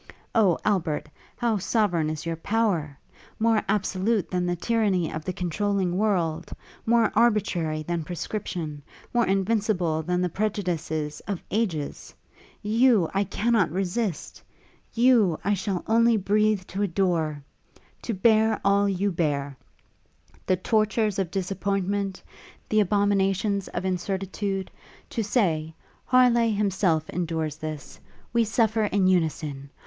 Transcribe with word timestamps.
O 0.33 0.57
Albert! 0.65 1.09
how 1.37 1.59
sovereign 1.59 2.09
is 2.09 2.25
your 2.25 2.35
power! 2.35 2.97
more 3.37 3.61
absolute 3.69 4.31
than 4.31 4.47
the 4.47 4.55
tyranny 4.55 5.11
of 5.13 5.23
the 5.25 5.31
controlling 5.31 5.95
world; 5.95 6.51
more 6.87 7.11
arbitrary 7.15 7.83
than 7.83 8.03
prescription; 8.03 8.81
more 9.13 9.27
invincible 9.27 10.01
than 10.01 10.19
the 10.21 10.27
prejudices 10.27 11.19
of 11.27 11.43
ages! 11.51 12.15
You, 12.63 13.11
I 13.13 13.23
cannot 13.23 13.69
resist! 13.69 14.41
you, 14.91 15.39
I 15.45 15.53
shall 15.53 15.83
only 15.85 16.17
breathe 16.17 16.63
to 16.69 16.81
adore! 16.81 17.43
to 18.01 18.13
bear 18.15 18.59
all 18.65 18.89
you 18.89 19.11
bear, 19.11 19.55
the 20.47 20.57
tortures 20.57 21.19
of 21.19 21.29
disappointment, 21.29 22.23
the 22.69 22.79
abominations 22.79 23.67
of 23.67 23.85
incertitude; 23.85 24.71
to 25.11 25.23
say, 25.23 25.75
Harleigh 26.05 26.49
himself 26.55 27.07
endures 27.11 27.57
this! 27.57 27.99
we 28.33 28.43
suffer 28.43 28.85
in 28.85 29.05
unison! 29.05 29.69